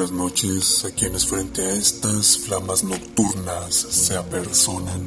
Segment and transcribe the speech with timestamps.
[0.00, 5.02] buenas noches a quienes frente a estas flamas nocturnas se apersonan.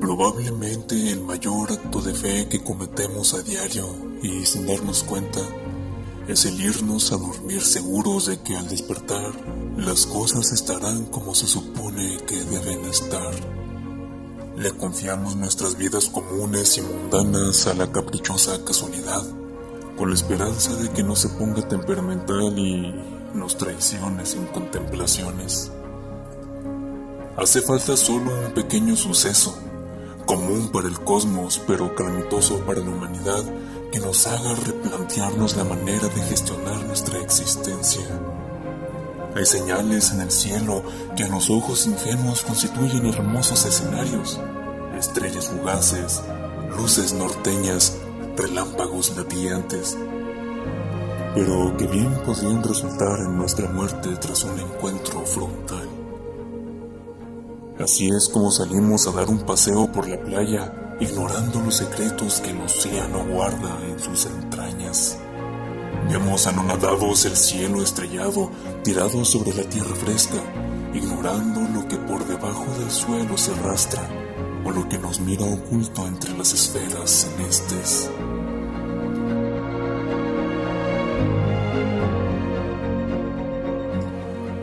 [0.00, 3.86] Probablemente el mayor acto de fe que cometemos a diario
[4.22, 5.40] y sin darnos cuenta
[6.28, 9.32] es el irnos a dormir seguros de que al despertar
[9.76, 13.32] las cosas estarán como se supone que deben estar.
[14.56, 19.22] Le confiamos nuestras vidas comunes y mundanas a la caprichosa casualidad,
[19.96, 22.92] con la esperanza de que no se ponga temperamental y
[23.34, 25.70] nos traicione sin contemplaciones.
[27.36, 29.56] Hace falta solo un pequeño suceso,
[30.26, 33.44] común para el cosmos pero calamitoso para la humanidad,
[33.96, 38.04] que nos haga replantearnos la manera de gestionar nuestra existencia.
[39.34, 40.82] Hay señales en el cielo
[41.16, 44.38] que a los ojos ingenuos constituyen hermosos escenarios,
[44.98, 46.22] estrellas fugaces,
[46.76, 47.96] luces norteñas,
[48.36, 49.96] relámpagos latiantes,
[51.34, 55.88] pero que bien podrían resultar en nuestra muerte tras un encuentro frontal.
[57.80, 62.50] Así es como salimos a dar un paseo por la playa ignorando los secretos que
[62.50, 65.18] el océano guarda en sus entrañas.
[66.08, 68.50] Vemos anonadados el cielo estrellado
[68.82, 70.38] tirado sobre la tierra fresca,
[70.94, 74.08] ignorando lo que por debajo del suelo se arrastra
[74.64, 78.10] o lo que nos mira oculto entre las esferas celestes.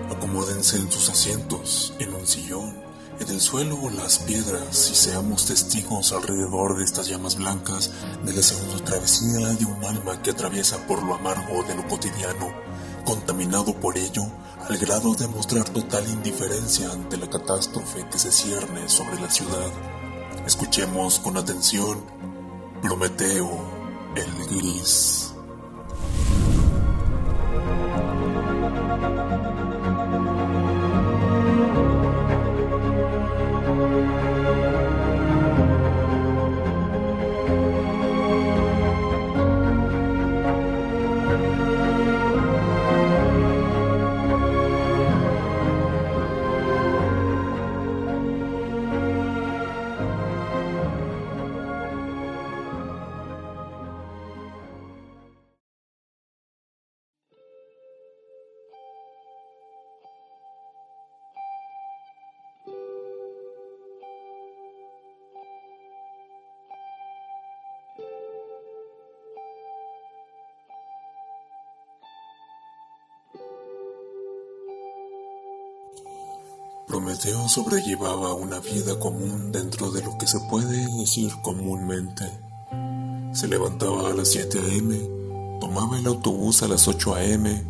[0.09, 2.82] Acomódense en sus asientos, en un sillón
[3.19, 7.91] en el suelo o las piedras y seamos testigos alrededor de estas llamas blancas
[8.23, 12.51] de la segunda travesía de un alma que atraviesa por lo amargo de lo cotidiano,
[13.05, 14.23] contaminado por ello
[14.67, 19.71] al grado de mostrar total indiferencia ante la catástrofe que se cierne sobre la ciudad.
[20.45, 22.03] Escuchemos con atención
[22.81, 23.73] Prometeo
[24.15, 25.32] el Gris.
[76.93, 82.23] Prometeo sobrellevaba una vida común dentro de lo que se puede decir comúnmente.
[83.31, 84.99] Se levantaba a las 7 a.m.,
[85.59, 87.63] tomaba el autobús a las 8 a.m.,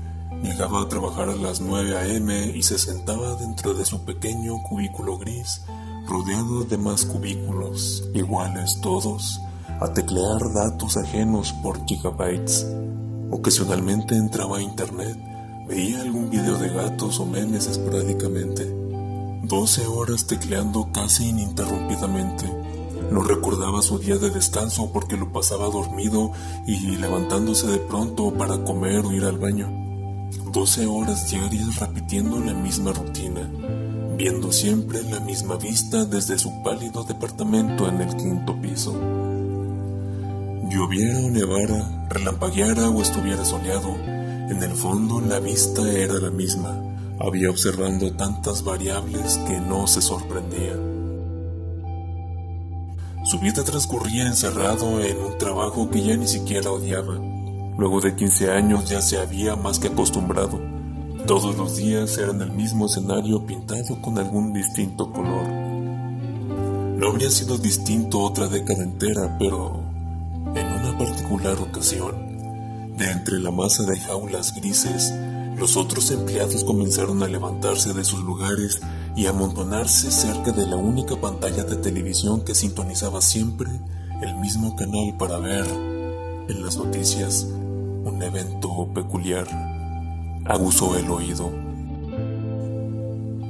[0.44, 2.52] llegaba a trabajar a las 9 a.m.
[2.54, 5.62] y se sentaba dentro de su pequeño cubículo gris,
[6.06, 9.40] rodeado de más cubículos, iguales todos,
[9.80, 12.68] a teclear datos ajenos por gigabytes.
[13.32, 15.18] Ocasionalmente entraba a internet,
[15.70, 18.83] veía algún video de gatos o memes esporádicamente
[19.44, 22.50] 12 horas tecleando casi ininterrumpidamente.
[23.12, 26.32] No recordaba su día de descanso porque lo pasaba dormido
[26.66, 29.70] y levantándose de pronto para comer o ir al baño.
[30.54, 33.52] 12 horas diarias repitiendo la misma rutina,
[34.16, 38.94] viendo siempre la misma vista desde su pálido departamento en el quinto piso.
[40.70, 46.83] Lloviera o nevara, relampagueara o estuviera soleado, en el fondo la vista era la misma
[47.24, 50.74] había observando tantas variables que no se sorprendía.
[53.24, 57.16] Su vida transcurría encerrado en un trabajo que ya ni siquiera odiaba.
[57.78, 60.60] Luego de 15 años ya se había más que acostumbrado.
[61.26, 65.48] Todos los días eran el mismo escenario pintado con algún distinto color.
[65.48, 69.82] No habría sido distinto otra década entera, pero
[70.54, 75.14] en una particular ocasión, de entre la masa de jaulas grises,
[75.58, 78.82] los otros empleados comenzaron a levantarse de sus lugares
[79.16, 83.70] y a amontonarse cerca de la única pantalla de televisión que sintonizaba siempre
[84.22, 85.66] el mismo canal para ver
[86.48, 89.48] en las noticias un evento peculiar.
[90.46, 91.50] Aguzó el oído.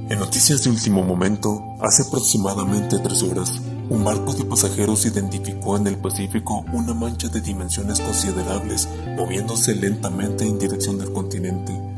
[0.10, 5.88] En noticias de último momento, hace aproximadamente tres horas, un barco de pasajeros identificó en
[5.88, 11.93] el Pacífico una mancha de dimensiones considerables moviéndose lentamente en dirección del continente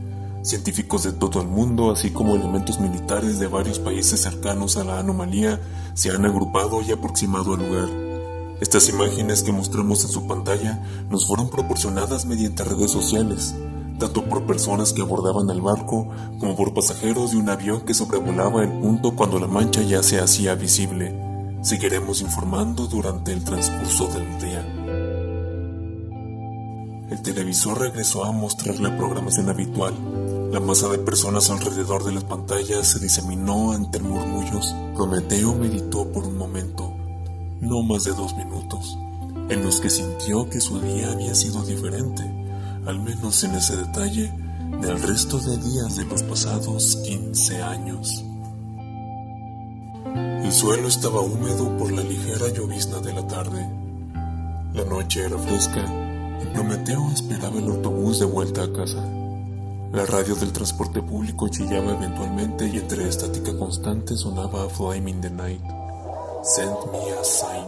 [0.45, 4.99] Científicos de todo el mundo, así como elementos militares de varios países cercanos a la
[4.99, 5.59] anomalía,
[5.95, 7.89] se han agrupado y aproximado al lugar.
[8.61, 13.55] Estas imágenes que mostramos en su pantalla nos fueron proporcionadas mediante redes sociales,
[13.97, 16.09] tanto por personas que abordaban el barco
[16.39, 20.19] como por pasajeros de un avión que sobrevolaba el punto cuando la mancha ya se
[20.19, 21.19] hacía visible.
[21.63, 24.63] Seguiremos informando durante el transcurso del día.
[27.09, 29.93] El televisor regresó a mostrar la programación habitual.
[30.55, 34.73] La masa de personas alrededor de las pantallas se diseminó ante murmullos.
[34.95, 36.93] Prometeo meditó por un momento,
[37.59, 38.97] no más de dos minutos,
[39.49, 42.23] en los que sintió que su día había sido diferente,
[42.85, 44.31] al menos en ese detalle,
[44.79, 48.23] del resto de días de los pasados 15 años.
[50.41, 53.69] El suelo estaba húmedo por la ligera llovizna de la tarde.
[54.73, 55.83] La noche era fresca
[56.41, 59.24] y Prometeo esperaba el autobús de vuelta a casa.
[59.95, 65.29] La radio del transporte público chillaba eventualmente y entre estática constante sonaba Flame in the
[65.29, 65.61] Night.
[66.43, 67.65] Send me a sign,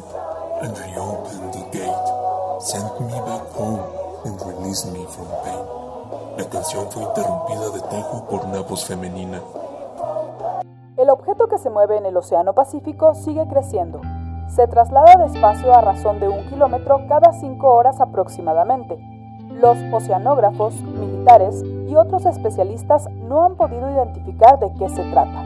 [0.61, 2.59] and I open the gate.
[2.59, 3.79] Send me back home
[4.25, 5.65] and release me from pain.
[6.37, 9.41] La canción fue interrumpida de tejo por una voz femenina.
[10.97, 14.01] El objeto que se mueve en el Océano Pacífico sigue creciendo
[14.49, 18.97] se traslada despacio a razón de un kilómetro cada cinco horas aproximadamente.
[19.51, 25.43] Los oceanógrafos, militares y otros especialistas no han podido identificar de qué se trata.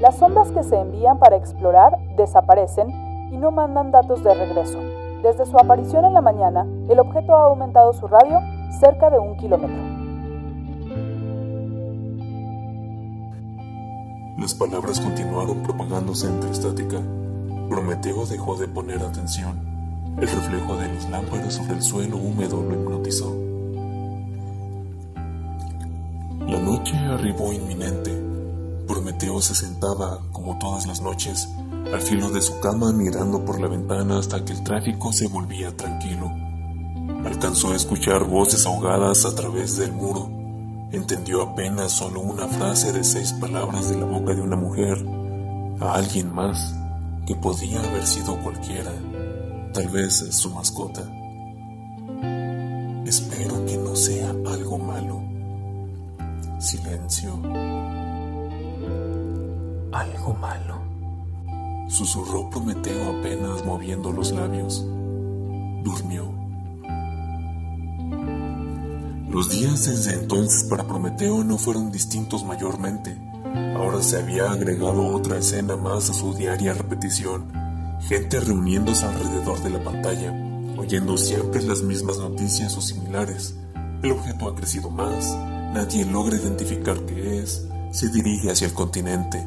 [0.00, 2.90] Las ondas que se envían para explorar desaparecen
[3.32, 4.78] y no mandan datos de regreso.
[5.22, 8.40] Desde su aparición en la mañana, el objeto ha aumentado su radio
[8.78, 9.76] cerca de un kilómetro.
[14.38, 16.98] Las palabras continuaron propagándose entre estática.
[17.68, 19.58] Prometeo dejó de poner atención.
[20.18, 23.34] El reflejo de las lámparas sobre el suelo húmedo lo hipnotizó.
[26.86, 28.12] Noche arribó inminente.
[28.86, 31.48] Prometeo se sentaba, como todas las noches,
[31.92, 35.76] al filo de su cama mirando por la ventana hasta que el tráfico se volvía
[35.76, 36.30] tranquilo.
[37.24, 40.30] Alcanzó a escuchar voces ahogadas a través del muro.
[40.92, 45.04] Entendió apenas solo una frase de seis palabras de la boca de una mujer
[45.80, 46.74] a alguien más
[47.26, 48.92] que podía haber sido cualquiera,
[49.72, 51.02] tal vez su mascota.
[53.04, 55.25] Espero que no sea algo malo.
[56.58, 57.34] Silencio.
[59.92, 60.80] Algo malo.
[61.88, 64.84] Susurró Prometeo apenas moviendo los labios.
[65.84, 66.32] Durmió.
[69.28, 73.20] Los días desde entonces para Prometeo no fueron distintos mayormente.
[73.76, 77.52] Ahora se había agregado otra escena más a su diaria repetición.
[78.00, 80.32] Gente reuniéndose alrededor de la pantalla,
[80.78, 83.56] oyendo siempre las mismas noticias o similares.
[84.02, 85.36] El objeto ha crecido más,
[85.76, 89.46] nadie logra identificar qué es, se dirige hacia el continente.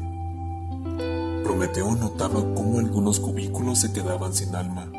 [1.42, 4.92] Prometeo notaba cómo algunos cubículos se quedaban sin alma,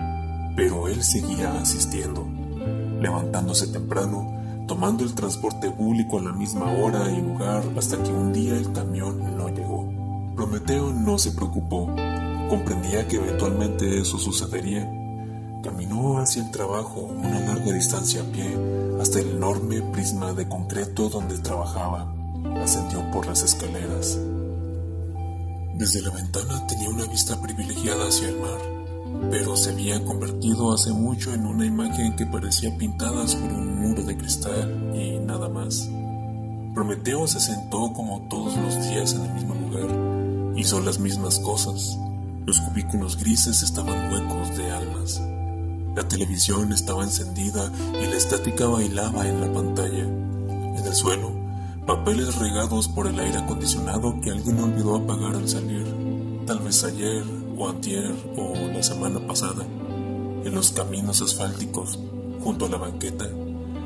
[0.57, 2.27] pero él seguía asistiendo,
[2.99, 4.29] levantándose temprano,
[4.67, 8.69] tomando el transporte público a la misma hora y lugar hasta que un día el
[8.73, 9.89] camión no llegó.
[10.35, 11.87] Prometeo no se preocupó,
[12.49, 14.85] comprendía que eventualmente eso sucedería.
[15.63, 21.09] Caminó hacia el trabajo una larga distancia a pie hasta el enorme prisma de concreto
[21.09, 22.13] donde trabajaba.
[22.61, 24.17] Ascendió por las escaleras.
[25.75, 28.71] Desde la ventana tenía una vista privilegiada hacia el mar
[29.29, 34.03] pero se había convertido hace mucho en una imagen que parecía pintada sobre un muro
[34.03, 35.89] de cristal y nada más.
[36.73, 40.57] Prometeo se sentó como todos los días en el mismo lugar.
[40.57, 41.97] Hizo las mismas cosas.
[42.45, 45.21] Los cubículos grises estaban huecos de almas.
[45.95, 47.69] La televisión estaba encendida
[48.01, 50.03] y la estática bailaba en la pantalla.
[50.03, 51.31] En el suelo,
[51.85, 55.85] papeles regados por el aire acondicionado que alguien olvidó apagar al salir.
[56.45, 57.23] Tal vez ayer
[57.57, 61.99] o antier o la semana pasada, en los caminos asfálticos,
[62.41, 63.27] junto a la banqueta,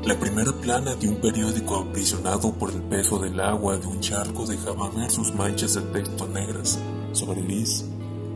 [0.04, 4.46] la primera plana de un periódico aprisionado por el peso del agua de un charco
[4.46, 6.78] dejaba ver sus manchas de texto negras
[7.10, 7.84] sobre Liz,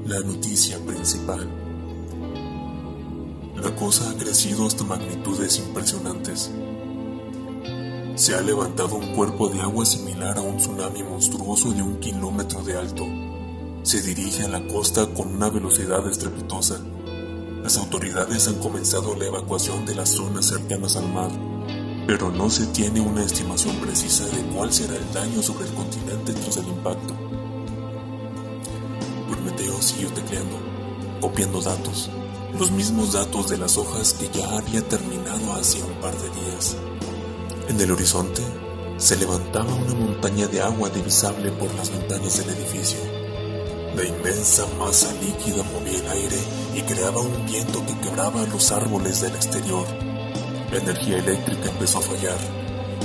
[0.04, 1.59] la noticia principal.
[3.62, 6.50] La cosa ha crecido hasta magnitudes impresionantes.
[8.14, 12.62] Se ha levantado un cuerpo de agua similar a un tsunami monstruoso de un kilómetro
[12.62, 13.06] de alto
[13.82, 16.78] se dirige a la costa con una velocidad estrepitosa.
[17.62, 21.30] Las autoridades han comenzado la evacuación de las zonas cercanas al mar,
[22.06, 26.34] pero no se tiene una estimación precisa de cuál será el daño sobre el continente
[26.34, 27.14] tras el impacto.
[29.30, 30.58] Prometeo siguió tecleando,
[31.20, 32.10] copiando datos,
[32.58, 36.76] los mismos datos de las hojas que ya había terminado hace un par de días.
[37.68, 38.42] En el horizonte
[38.96, 42.98] se levantaba una montaña de agua divisable por las ventanas del edificio.
[43.96, 46.38] La inmensa masa líquida movía el aire
[46.74, 49.86] y creaba un viento que quebraba los árboles del exterior.
[50.70, 52.38] La energía eléctrica empezó a fallar.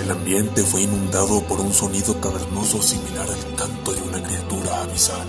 [0.01, 5.27] El ambiente fue inundado por un sonido cavernoso similar al canto de una criatura abisal.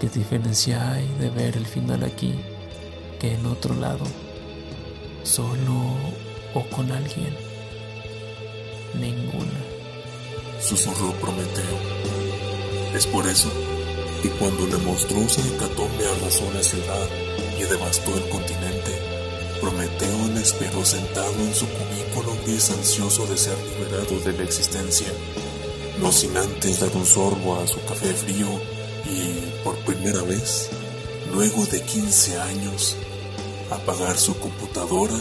[0.00, 2.34] ¿Qué diferencia hay de ver el final aquí
[3.20, 4.06] que en otro lado?
[5.24, 5.74] Solo
[6.54, 7.36] o con alguien.
[8.94, 9.60] Ninguna.
[10.58, 11.76] Susurró Prometeo.
[12.94, 13.50] Es por eso
[14.22, 17.08] que cuando la monstruosa hecatombe arrasó la ciudad
[17.58, 18.92] y devastó el continente,
[19.60, 25.08] Prometeo la esperó sentado en su cubículo gris ansioso de ser liberado de la existencia,
[26.00, 28.79] no sin antes dar un sorbo a su café frío
[29.64, 30.70] por primera vez,
[31.32, 32.96] luego de 15 años,
[33.70, 35.18] apagar su computadora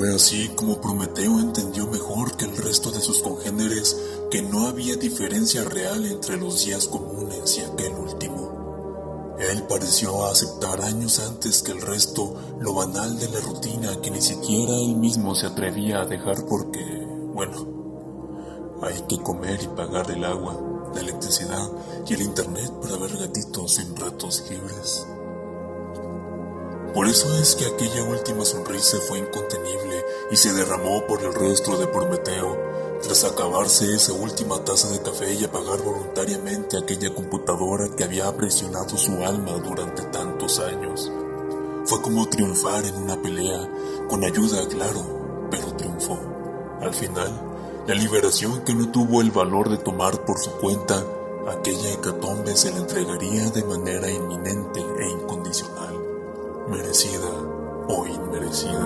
[0.00, 4.96] Fue así como Prometeo entendió mejor que el resto de sus congéneres que no había
[4.96, 9.36] diferencia real entre los días comunes y aquel último.
[9.38, 14.22] Él pareció aceptar años antes que el resto lo banal de la rutina que ni
[14.22, 16.82] siquiera él mismo se atrevía a dejar porque,
[17.34, 20.58] bueno, hay que comer y pagar el agua,
[20.94, 21.70] la electricidad
[22.08, 25.06] y el internet para ver gatitos en ratos libres.
[26.94, 31.76] Por eso es que aquella última sonrisa fue incontenible y se derramó por el rostro
[31.78, 32.58] de Prometeo,
[33.00, 38.96] tras acabarse esa última taza de café y apagar voluntariamente aquella computadora que había presionado
[38.98, 41.12] su alma durante tantos años.
[41.84, 43.70] Fue como triunfar en una pelea,
[44.08, 46.18] con ayuda, claro, pero triunfó.
[46.80, 51.04] Al final, la liberación que no tuvo el valor de tomar por su cuenta,
[51.48, 55.89] aquella hecatombe se le entregaría de manera inminente e incondicional
[56.70, 57.28] merecida
[57.88, 58.84] o inmerecida.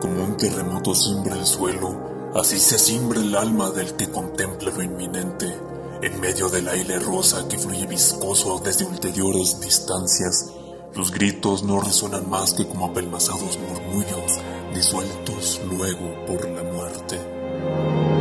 [0.00, 4.82] Como un terremoto simbra el suelo, así se simbra el alma del que contempla lo
[4.82, 5.56] inminente,
[6.02, 10.50] en medio del aire rosa que fluye viscoso desde ulteriores distancias.
[10.96, 14.40] Los gritos no resuenan más que como apelmazados murmullos,
[14.74, 18.11] disueltos luego por la muerte.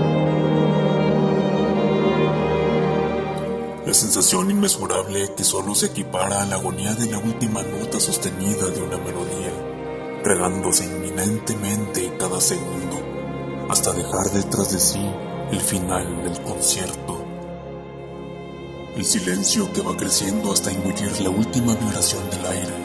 [3.92, 8.70] La sensación inmesurable que solo se equipara a la agonía de la última nota sostenida
[8.70, 9.52] de una melodía,
[10.24, 15.12] regándose inminentemente cada segundo, hasta dejar detrás de sí
[15.52, 17.22] el final del concierto.
[18.96, 22.76] El silencio que va creciendo hasta engullir la última vibración del aire,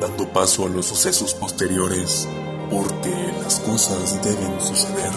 [0.00, 2.26] dando paso a los sucesos posteriores,
[2.70, 3.12] porque
[3.42, 5.12] las cosas deben suceder,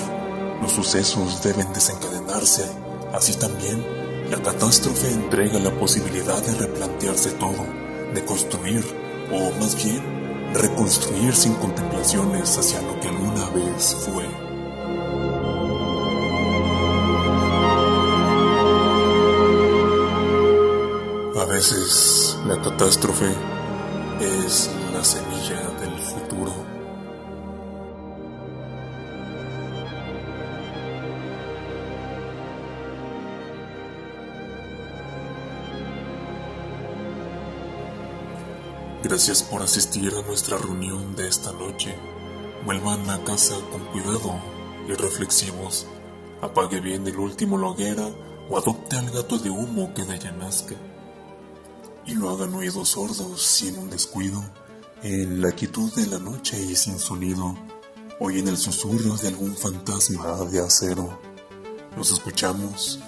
[0.62, 2.70] los sucesos deben desencadenarse,
[3.14, 4.01] así también
[4.32, 7.66] la catástrofe entrega la posibilidad de replantearse todo,
[8.14, 8.82] de construir,
[9.30, 10.02] o más bien,
[10.54, 14.24] reconstruir sin contemplaciones hacia lo que alguna vez fue.
[21.42, 23.36] A veces la catástrofe
[24.22, 26.61] es la semilla del futuro.
[39.04, 41.96] Gracias por asistir a nuestra reunión de esta noche.
[42.66, 44.40] Vuelvan a casa con cuidado
[44.88, 45.88] y reflexivos.
[46.40, 48.08] Apague bien el último loguera
[48.48, 50.36] o adopte al gato de humo que de ella.
[52.06, 54.44] Y lo hagan oídos sordos sin un descuido,
[55.02, 57.56] en la quietud de la noche y sin sonido,
[58.20, 61.20] en el susurro de algún fantasma de acero.
[61.98, 63.00] Nos escuchamos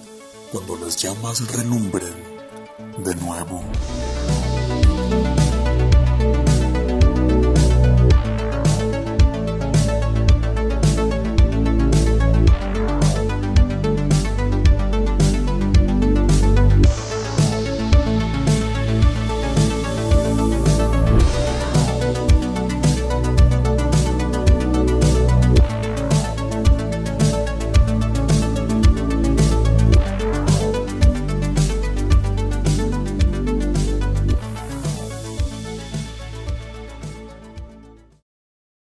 [0.52, 2.14] cuando las llamas relumbren
[2.98, 3.64] de nuevo.